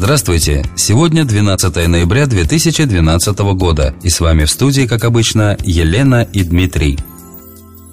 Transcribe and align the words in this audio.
Здравствуйте! 0.00 0.64
Сегодня 0.76 1.24
12 1.24 1.88
ноября 1.88 2.26
2012 2.26 3.38
года. 3.56 3.94
И 4.04 4.08
с 4.08 4.20
вами 4.20 4.44
в 4.44 4.50
студии, 4.50 4.86
как 4.86 5.02
обычно, 5.02 5.56
Елена 5.64 6.22
и 6.32 6.44
Дмитрий. 6.44 7.00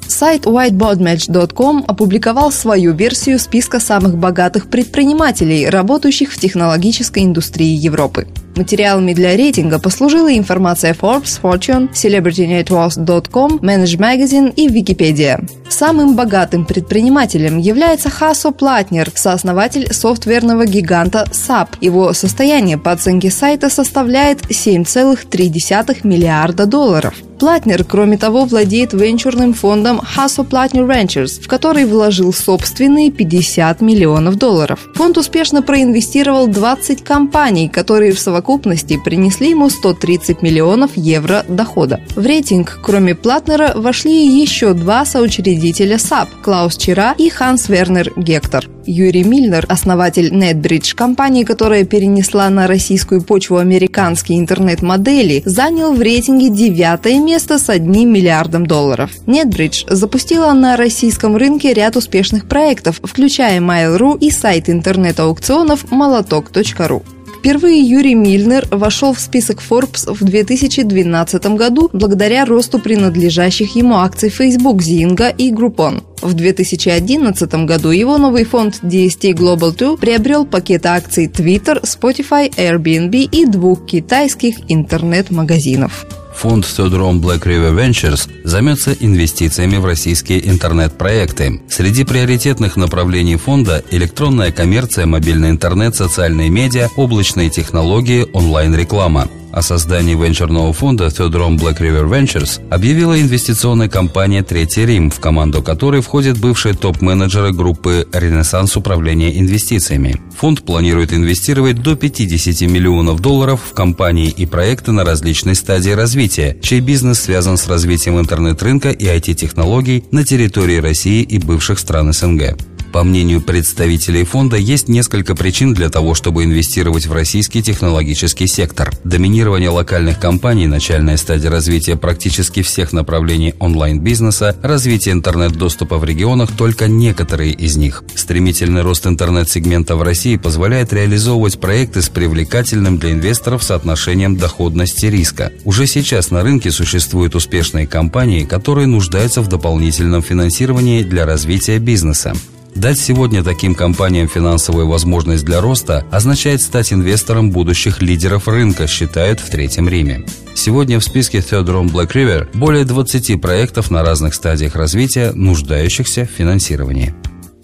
Сайт 0.08 0.46
whiteboardmatch.com 0.46 1.84
опубликовал 1.88 2.52
свою 2.52 2.94
версию 2.94 3.40
списка 3.40 3.80
самых 3.80 4.20
богатых 4.20 4.70
предпринимателей, 4.70 5.68
работающих 5.68 6.32
в 6.32 6.38
технологической 6.40 7.24
индустрии 7.24 7.76
Европы. 7.76 8.28
Материалами 8.56 9.14
для 9.14 9.36
рейтинга 9.36 9.80
послужила 9.80 10.36
информация 10.36 10.94
Forbes, 10.94 11.42
Fortune, 11.42 11.92
CelebrityNetworks.com, 11.92 13.58
Manage 13.58 13.98
Magazine 13.98 14.54
и 14.56 14.68
Wikipedia. 14.68 15.46
Самым 15.70 16.16
богатым 16.16 16.66
предпринимателем 16.66 17.58
является 17.58 18.10
Хасо 18.10 18.52
Платнер, 18.52 19.12
сооснователь 19.14 19.92
софтверного 19.94 20.66
гиганта 20.66 21.26
SAP. 21.32 21.70
Его 21.82 22.14
состояние 22.14 22.78
по 22.78 22.92
оценке 22.92 23.30
сайта 23.30 23.70
составляет 23.70 24.42
7,3 24.44 26.00
миллиарда 26.04 26.66
долларов. 26.66 27.16
Платнер, 27.46 27.84
кроме 27.84 28.18
того, 28.18 28.46
владеет 28.46 28.94
венчурным 28.94 29.54
фондом 29.54 30.00
Hasso 30.00 30.44
Plattner 30.44 30.88
Ventures, 30.88 31.40
в 31.40 31.48
который 31.48 31.86
вложил 31.86 32.34
собственные 32.34 33.12
50 33.12 33.82
миллионов 33.82 34.38
долларов. 34.38 34.90
Фонд 34.96 35.20
успешно 35.20 35.62
проинвестировал 35.62 36.48
20 36.48 37.04
компаний, 37.04 37.70
которые 37.70 38.14
в 38.14 38.20
совокупности 38.20 38.98
принесли 38.98 39.52
ему 39.52 39.70
130 39.70 40.42
миллионов 40.42 40.98
евро 40.98 41.46
дохода. 41.48 42.02
В 42.16 42.26
рейтинг, 42.26 42.80
кроме 42.82 43.14
Платнера, 43.14 43.74
вошли 43.76 44.26
еще 44.42 44.74
два 44.74 45.06
соучредителя 45.06 46.00
SAP– 46.00 46.30
Клаус 46.44 46.76
Чира 46.78 47.14
и 47.16 47.30
Ханс 47.30 47.70
Вернер 47.70 48.12
Гектор. 48.18 48.68
Юрий 48.86 49.24
Мильнер, 49.24 49.66
основатель 49.68 50.34
NetBridge, 50.34 50.96
компании, 50.96 51.44
которая 51.44 51.86
перенесла 51.86 52.50
на 52.50 52.68
российскую 52.68 53.22
почву 53.22 53.58
американские 53.58 54.40
интернет-модели, 54.40 55.42
занял 55.46 55.94
в 55.94 56.02
рейтинге 56.02 56.50
девятое 56.50 57.20
место 57.20 57.58
с 57.60 57.70
одним 57.70 58.14
миллиардом 58.14 58.66
долларов. 58.66 59.12
NetBridge 59.26 59.94
запустила 59.94 60.54
на 60.54 60.78
российском 60.78 61.36
рынке 61.36 61.74
ряд 61.74 61.96
успешных 61.96 62.48
проектов, 62.48 63.00
включая 63.04 63.60
Mail.ru 63.60 64.18
и 64.20 64.32
сайт 64.32 64.70
интернет-аукционов 64.70 65.92
молоток.ру. 65.92 67.04
Впервые 67.46 67.80
Юрий 67.80 68.16
Мильнер 68.16 68.68
вошел 68.72 69.14
в 69.14 69.20
список 69.20 69.62
Forbes 69.62 70.12
в 70.12 70.24
2012 70.24 71.46
году 71.56 71.92
благодаря 71.94 72.44
росту 72.44 72.80
принадлежащих 72.80 73.76
ему 73.76 73.98
акций 73.98 74.30
Facebook, 74.30 74.82
Zynga 74.82 75.32
и 75.38 75.52
Groupon. 75.52 76.02
В 76.24 76.34
2011 76.34 77.54
году 77.66 77.92
его 77.92 78.18
новый 78.18 78.46
фонд 78.46 78.80
DST 78.82 79.34
Global 79.34 79.78
2 79.78 79.98
приобрел 79.98 80.48
пакет 80.48 80.88
акций 80.88 81.28
Twitter, 81.28 81.84
Spotify, 81.84 82.50
Airbnb 82.50 83.30
и 83.32 83.46
двух 83.46 83.86
китайских 83.86 84.56
интернет-магазинов. 84.68 86.25
Фонд 86.36 86.66
Theodore 86.66 87.20
Black 87.20 87.44
River 87.44 87.74
Ventures 87.74 88.30
займется 88.44 88.94
инвестициями 88.94 89.78
в 89.78 89.86
российские 89.86 90.48
интернет-проекты. 90.48 91.62
Среди 91.70 92.04
приоритетных 92.04 92.76
направлений 92.76 93.38
фонда– 93.38 93.84
электронная 93.92 94.52
коммерция, 94.52 95.06
мобильный 95.06 95.50
интернет, 95.50 95.96
социальные 95.96 96.50
медиа, 96.50 96.90
облачные 96.96 97.50
технологии, 97.50 98.28
онлайн-реклама. 98.34 99.28
О 99.56 99.62
создании 99.62 100.16
венчурного 100.16 100.74
фонда 100.74 101.06
Theodore 101.06 101.58
Black 101.58 101.80
River 101.80 102.10
Ventures 102.10 102.60
объявила 102.70 103.18
инвестиционная 103.22 103.88
компания 103.88 104.44
«Третий 104.44 104.86
Рим», 104.86 105.10
в 105.10 105.22
команду 105.22 105.64
которой 105.64 106.02
входят 106.02 106.38
бывшие 106.38 106.76
топ-менеджеры 106.76 107.54
группы 107.54 108.06
«Ренессанс 108.12 108.76
управления 108.76 109.40
инвестициями». 109.40 110.22
Фонд 110.38 110.64
планирует 110.64 111.14
инвестировать 111.14 111.82
до 111.82 111.96
50 111.96 112.70
миллионов 112.70 113.22
долларов 113.22 113.62
в 113.70 113.74
компании 113.74 114.30
и 114.30 114.46
проекты 114.46 114.92
на 114.92 115.06
различной 115.06 115.56
стадии 115.56 115.92
развития, 115.92 116.58
чей 116.62 116.82
бизнес 116.82 117.22
связан 117.22 117.56
с 117.56 117.66
развитием 117.70 118.20
интернет-рынка 118.20 118.90
и 118.90 119.06
IT-технологий 119.06 120.04
на 120.12 120.26
территории 120.26 120.80
России 120.80 121.22
и 121.22 121.38
бывших 121.38 121.80
стран 121.80 122.12
СНГ. 122.12 122.58
По 122.96 123.04
мнению 123.04 123.42
представителей 123.42 124.24
фонда, 124.24 124.56
есть 124.56 124.88
несколько 124.88 125.36
причин 125.36 125.74
для 125.74 125.90
того, 125.90 126.16
чтобы 126.16 126.46
инвестировать 126.46 127.08
в 127.08 127.12
российский 127.12 127.62
технологический 127.62 128.48
сектор. 128.48 128.94
Доминирование 129.04 129.68
локальных 129.68 130.18
компаний, 130.18 130.66
начальная 130.66 131.18
стадия 131.18 131.50
развития 131.50 131.98
практически 131.98 132.62
всех 132.62 132.94
направлений 132.94 133.54
онлайн-бизнеса, 133.60 134.56
развитие 134.64 135.12
интернет-доступа 135.12 135.98
в 135.98 136.06
регионах– 136.06 136.52
только 136.58 136.88
некоторые 136.88 137.52
из 137.52 137.76
них. 137.76 138.02
Стремительный 138.16 138.82
рост 138.82 139.06
интернет-сегмента 139.06 139.98
в 139.98 140.02
России 140.02 140.38
позволяет 140.38 140.94
реализовывать 140.94 141.60
проекты 141.60 142.02
с 142.02 142.08
привлекательным 142.08 142.98
для 142.98 143.12
инвесторов 143.12 143.62
соотношением 143.62 144.38
доходности 144.38 145.08
риска. 145.08 145.52
Уже 145.66 145.86
сейчас 145.86 146.32
на 146.32 146.44
рынке 146.44 146.72
существуют 146.72 147.36
успешные 147.36 147.88
компании, 147.88 148.46
которые 148.46 148.88
нуждаются 148.88 149.42
в 149.42 149.50
дополнительном 149.50 150.24
финансировании 150.24 151.04
для 151.04 151.26
развития 151.26 151.78
бизнеса. 151.78 152.34
Дать 152.76 153.00
сегодня 153.00 153.42
таким 153.42 153.74
компаниям 153.74 154.28
финансовую 154.28 154.88
возможность 154.88 155.46
для 155.46 155.62
роста 155.62 156.06
означает 156.12 156.62
стать 156.62 156.92
инвестором 156.92 157.50
будущих 157.50 158.02
лидеров 158.02 158.50
рынка, 158.50 158.86
считают 158.86 159.40
в 159.40 159.50
Третьем 159.50 159.88
Риме. 159.88 160.26
Сегодня 160.56 161.00
в 161.00 161.04
списке 161.04 161.38
Third 161.38 161.68
Room 161.68 161.90
Black 161.90 162.12
River 162.12 162.50
более 162.54 162.84
20 162.84 163.40
проектов 163.40 163.92
на 163.92 164.04
разных 164.04 164.34
стадиях 164.34 164.76
развития, 164.76 165.32
нуждающихся 165.34 166.26
в 166.26 166.30
финансировании. 166.38 167.16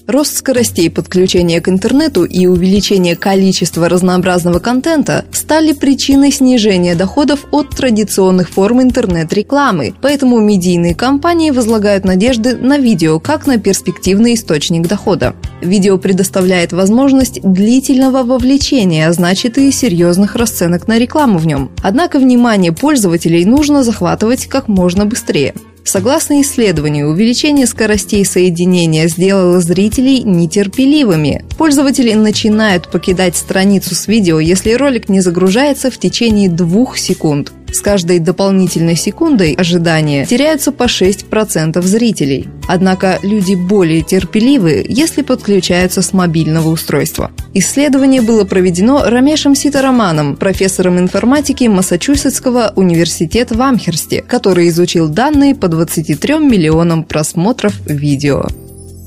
Рост 0.07 0.37
скоростей 0.37 0.89
подключения 0.89 1.61
к 1.61 1.69
интернету 1.69 2.23
и 2.23 2.45
увеличение 2.47 3.15
количества 3.15 3.87
разнообразного 3.87 4.59
контента 4.59 5.25
стали 5.31 5.73
причиной 5.73 6.31
снижения 6.31 6.95
доходов 6.95 7.45
от 7.51 7.69
традиционных 7.69 8.49
форм 8.49 8.81
интернет-рекламы, 8.81 9.93
поэтому 10.01 10.39
медийные 10.39 10.95
компании 10.95 11.51
возлагают 11.51 12.03
надежды 12.03 12.55
на 12.57 12.77
видео 12.77 13.19
как 13.19 13.45
на 13.47 13.57
перспективный 13.57 14.33
источник 14.33 14.87
дохода. 14.87 15.35
Видео 15.61 15.97
предоставляет 15.97 16.73
возможность 16.73 17.39
длительного 17.43 18.23
вовлечения, 18.23 19.07
а 19.07 19.13
значит 19.13 19.57
и 19.57 19.71
серьезных 19.71 20.35
расценок 20.35 20.87
на 20.87 20.97
рекламу 20.97 21.37
в 21.37 21.45
нем. 21.45 21.71
Однако 21.83 22.17
внимание 22.17 22.71
пользователей 22.71 23.45
нужно 23.45 23.83
захватывать 23.83 24.47
как 24.47 24.67
можно 24.67 25.05
быстрее. 25.05 25.53
Согласно 25.83 26.41
исследованию, 26.41 27.09
увеличение 27.09 27.65
скоростей 27.65 28.23
соединения 28.25 29.07
сделало 29.07 29.59
зрителей 29.59 30.23
нетерпеливыми. 30.23 31.43
Пользователи 31.57 32.13
начинают 32.13 32.89
покидать 32.89 33.35
страницу 33.35 33.95
с 33.95 34.07
видео, 34.07 34.39
если 34.39 34.73
ролик 34.73 35.09
не 35.09 35.21
загружается 35.21 35.91
в 35.91 35.97
течение 35.97 36.49
двух 36.49 36.97
секунд. 36.97 37.51
С 37.71 37.79
каждой 37.79 38.19
дополнительной 38.19 38.95
секундой 38.95 39.53
ожидания 39.53 40.25
теряются 40.25 40.71
по 40.71 40.83
6% 40.83 41.81
зрителей. 41.81 42.49
Однако 42.67 43.19
люди 43.23 43.55
более 43.55 44.01
терпеливы, 44.01 44.85
если 44.87 45.21
подключаются 45.21 46.01
с 46.01 46.13
мобильного 46.13 46.69
устройства. 46.69 47.31
Исследование 47.53 48.21
было 48.21 48.43
проведено 48.43 49.03
Рамешем 49.05 49.55
Ситараманом, 49.55 50.35
профессором 50.35 50.99
информатики 50.99 51.65
Массачусетского 51.65 52.73
университета 52.75 53.55
в 53.55 53.61
Амхерсте, 53.61 54.21
который 54.21 54.69
изучил 54.69 55.07
данные 55.07 55.55
по 55.55 55.67
23 55.67 56.39
миллионам 56.39 57.03
просмотров 57.03 57.73
видео. 57.85 58.47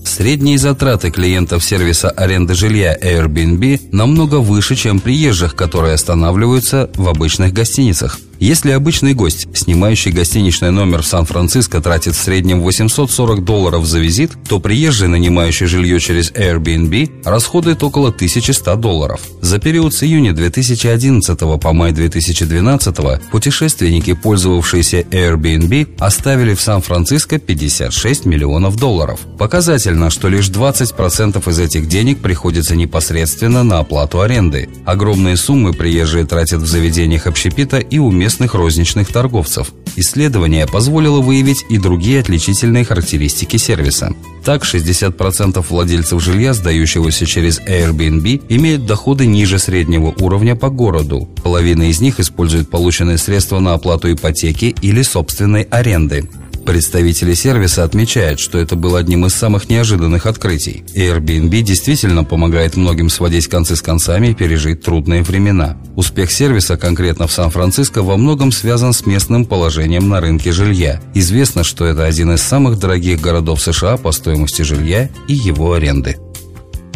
Средние 0.05 0.59
затраты 0.59 1.11
клиентов 1.11 1.65
сервиса 1.65 2.11
аренды 2.11 2.55
жилья 2.55 2.97
Airbnb 2.97 3.89
намного 3.91 4.37
выше, 4.37 4.77
чем 4.77 5.01
приезжих, 5.01 5.57
которые 5.57 5.95
останавливаются 5.95 6.91
в 6.95 7.09
обычных 7.09 7.53
гостиницах. 7.53 8.19
Если 8.41 8.73
обычный 8.73 9.15
гость, 9.15 9.47
снимающий 9.55 10.11
гостиничный 10.11 10.71
номер 10.71 11.03
в 11.03 11.07
Сан-Франциско, 11.07 11.81
тратит 11.81 12.15
в 12.15 12.21
среднем 12.21 12.61
840 12.61 13.45
долларов 13.45 13.87
за 13.87 14.01
визит, 14.01 14.33
то 14.49 14.59
приезжий, 14.59 15.09
нанимающий 15.09 15.67
жилье 15.67 16.01
через 16.01 16.33
Airbnb, 16.33 17.23
расходует 17.25 17.83
около 17.83 18.09
1100 18.09 18.77
долларов. 18.77 19.21
За 19.41 19.59
период 19.59 19.95
с 19.95 20.03
июня 20.03 20.33
2011 20.33 21.39
по 21.61 21.73
май 21.73 21.93
2012 21.93 23.31
путешественники, 23.31 24.15
пользовавшиеся 24.15 25.03
Airbnb, 25.03 25.97
оставили 25.99 26.55
в 26.55 26.61
Сан-Франциско 26.61 27.39
56 27.39 28.27
миллионов 28.27 28.77
долларов. 28.77 29.21
Показательно, 29.39 30.11
что 30.11 30.29
лишь 30.29 30.49
20% 30.49 31.51
из 31.51 31.59
этих 31.59 31.89
денег 31.89 32.19
приходится 32.19 32.75
непосредственно 32.75 33.63
на 33.63 33.79
оплату 33.79 34.21
аренды. 34.21 34.69
Огромные 34.85 35.37
суммы 35.37 35.73
приезжие 35.73 36.27
тратят 36.27 36.61
в 36.61 36.67
заведениях 36.67 37.27
общепита 37.27 37.79
и 37.79 37.99
уместно 37.99 38.24
местных 38.25 38.55
розничных 38.55 39.13
торговцев. 39.13 39.75
Исследование 39.97 40.67
позволило 40.67 41.21
выявить 41.21 41.63
и 41.69 41.77
другие 41.77 42.21
отличительные 42.21 42.83
характеристики 42.83 43.59
сервиса. 43.59 44.15
Так, 44.47 44.65
60% 44.65 45.63
владельцев 45.69 46.23
жилья, 46.23 46.55
сдающегося 46.55 47.27
через 47.27 47.61
Airbnb, 47.61 48.45
имеют 48.49 48.87
доходы 48.87 49.27
ниже 49.27 49.59
среднего 49.59 50.15
уровня 50.19 50.57
по 50.57 50.71
городу. 50.71 51.29
Половина 51.43 51.91
из 51.91 52.01
них 52.01 52.19
использует 52.19 52.71
полученные 52.71 53.19
средства 53.19 53.61
на 53.61 53.75
оплату 53.75 54.11
ипотеки 54.11 54.75
или 54.81 55.03
собственной 55.03 55.63
аренды. 55.65 56.27
Представители 56.65 57.35
сервиса 57.35 57.85
отмечают, 57.85 58.41
что 58.41 58.59
это 58.59 58.75
было 58.75 58.99
одним 58.99 59.27
из 59.27 59.35
самых 59.35 59.69
неожиданных 59.69 60.27
открытий. 60.27 60.83
Airbnb 60.95 61.61
действительно 61.61 62.25
помогает 62.25 62.77
многим 62.77 63.11
сводить 63.11 63.49
концы 63.49 63.77
с 63.77 63.83
концами 63.83 64.29
и 64.29 64.35
пережить 64.35 64.83
трудные 64.83 65.23
времена. 65.23 65.77
Успех 65.95 66.33
сервиса 66.33 66.77
конкретно 66.77 67.27
в 67.27 67.33
Сан-Франциско 67.33 68.03
во 68.03 68.17
многом 68.17 68.51
связан 68.51 68.93
с 68.93 69.05
местным 69.05 69.45
положением 69.45 70.09
на 70.09 70.21
рынке 70.21 70.53
жилья. 70.53 71.01
Известно, 71.13 71.65
что 71.65 71.85
это 71.85 72.07
один 72.07 72.33
из 72.33 72.43
самых 72.43 72.79
дорогих 72.79 73.21
городов 73.21 73.61
США 73.61 73.99
по 73.99 74.11
стоимости 74.13 74.63
жилья 74.63 75.11
и 75.29 75.35
его 75.35 75.75
аренды. 75.75 76.17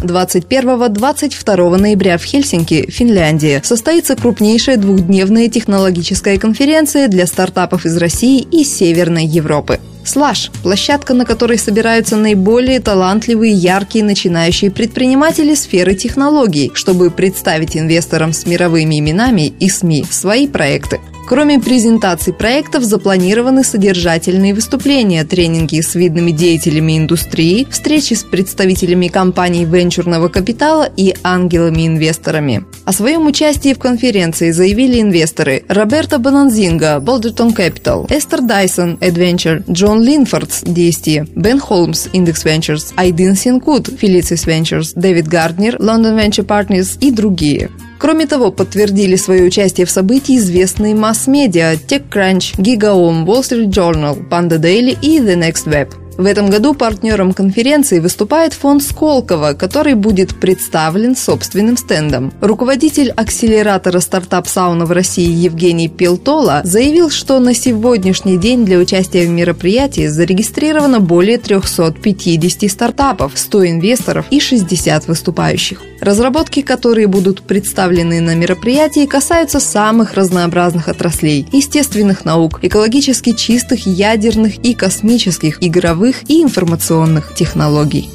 21-22 0.01 1.77
ноября 1.77 2.17
в 2.17 2.23
Хельсинки, 2.23 2.89
Финляндия, 2.89 3.61
состоится 3.63 4.15
крупнейшая 4.15 4.77
двухдневная 4.77 5.49
технологическая 5.49 6.37
конференция 6.37 7.07
для 7.07 7.27
стартапов 7.27 7.85
из 7.85 7.97
России 7.97 8.39
и 8.51 8.63
Северной 8.63 9.25
Европы. 9.25 9.79
Слаш– 10.03 10.49
площадка, 10.63 11.13
на 11.13 11.25
которой 11.25 11.59
собираются 11.59 12.15
наиболее 12.15 12.79
талантливые, 12.79 13.53
яркие 13.53 14.03
начинающие 14.03 14.71
предприниматели 14.71 15.53
сферы 15.53 15.93
технологий, 15.93 16.71
чтобы 16.73 17.11
представить 17.11 17.77
инвесторам 17.77 18.33
с 18.33 18.45
мировыми 18.45 18.99
именами 18.99 19.53
и 19.59 19.69
СМИ 19.69 20.05
свои 20.09 20.47
проекты. 20.47 20.99
Кроме 21.29 21.59
презентаций 21.59 22.33
проектов, 22.33 22.83
запланированы 22.83 23.63
содержательные 23.63 24.55
выступления, 24.55 25.23
тренинги 25.23 25.79
с 25.79 25.93
видными 25.93 26.31
деятелями 26.31 26.97
индустрии, 26.97 27.67
встречи 27.69 28.15
с 28.15 28.23
представителями 28.23 29.09
компаний 29.09 29.63
венчурного 29.63 30.29
капитала 30.29 30.89
и 30.97 31.13
ангелами-инвесторами. 31.23 32.65
О 32.83 32.91
своем 32.93 33.27
участии 33.27 33.75
в 33.75 33.77
конференции 33.77 34.49
заявили 34.49 34.99
инвесторы 34.99 35.65
Роберто 35.67 36.17
Бананзинга, 36.17 36.97
Boulderton 36.97 37.55
Capital, 37.55 38.07
Эстер 38.09 38.41
Дайсон, 38.41 38.95
Adventure, 38.95 39.63
Джон 39.71 40.01
Линфордс, 40.01 40.63
DST, 40.63 41.29
Бен 41.35 41.59
Холмс, 41.59 42.07
Index 42.07 42.43
Ventures, 42.43 42.91
Айдин 42.95 43.35
Синкут, 43.35 43.87
Felicis 43.87 44.47
Ventures, 44.47 44.93
Дэвид 44.95 45.27
Гарднер, 45.27 45.75
London 45.75 46.17
Venture 46.17 46.47
Partners 46.47 46.97
и 46.99 47.11
другие. 47.11 47.69
Кроме 47.99 48.25
того, 48.25 48.51
подтвердили 48.51 49.17
свое 49.17 49.43
участие 49.43 49.85
в 49.85 49.91
событии 49.91 50.37
известные 50.37 50.95
масс-медиа 50.95 51.73
TechCrunch, 51.73 52.55
GigaOM, 52.57 53.25
Wall 53.25 53.41
Street 53.41 53.69
Journal, 53.69 54.27
Pando 54.29 54.57
Daily 54.57 54.97
и 55.01 55.19
The 55.19 55.35
Next 55.35 55.67
Web. 55.67 56.08
В 56.19 56.25
этом 56.25 56.49
году 56.49 56.73
партнером 56.73 57.31
конференции 57.31 57.99
выступает 57.99 58.51
фонд 58.51 58.83
Сколково, 58.83 59.53
который 59.53 59.93
будет 59.93 60.37
представлен 60.37 61.15
собственным 61.15 61.77
стендом. 61.77 62.33
Руководитель 62.41 63.11
акселератора 63.11 64.01
Startup 64.01 64.50
Sauna 64.50 64.85
в 64.85 64.91
России 64.91 65.31
Евгений 65.31 65.87
Пилтола 65.87 66.59
заявил, 66.65 67.09
что 67.09 67.39
на 67.39 67.53
сегодняшний 67.53 68.37
день 68.37 68.65
для 68.65 68.79
участия 68.79 69.25
в 69.25 69.29
мероприятии 69.29 70.07
зарегистрировано 70.07 70.99
более 70.99 71.37
350 71.37 72.69
стартапов, 72.69 73.31
100 73.35 73.67
инвесторов 73.67 74.25
и 74.29 74.41
60 74.41 75.07
выступающих. 75.07 75.81
Разработки, 76.01 76.61
которые 76.61 77.07
будут 77.07 77.41
представлены 77.43 78.19
на 78.19 78.35
мероприятии, 78.35 79.05
касаются 79.05 79.61
самых 79.61 80.15
разнообразных 80.15 80.89
отраслей– 80.89 81.47
естественных 81.53 82.25
наук, 82.25 82.59
экологически 82.61 83.31
чистых, 83.31 83.85
ядерных 83.85 84.57
и 84.57 84.73
космических, 84.73 85.57
игровых 85.61 86.08
цифровых 86.09 86.29
и 86.29 86.43
информационных 86.43 87.33
технологий. 87.35 88.09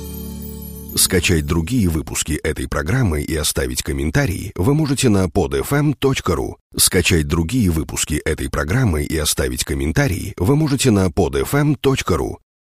Скачать 0.97 1.45
другие 1.45 1.89
выпуски 1.89 2.35
этой 2.35 2.69
программы 2.69 3.23
и 3.23 3.35
оставить 3.35 3.83
комментарии 3.83 4.53
вы 4.55 4.75
можете 4.75 5.09
на 5.09 5.25
podfm.ru. 5.25 6.55
Скачать 6.77 7.27
другие 7.27 7.71
выпуски 7.71 8.15
этой 8.15 8.49
программы 8.49 9.03
и 9.03 9.17
оставить 9.17 9.65
комментарии 9.65 10.35
вы 10.37 10.55
можете 10.55 10.93
на 10.93 11.07
podfm.ru. 11.07 12.37